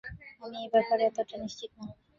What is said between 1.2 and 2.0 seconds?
নিশ্চিত না।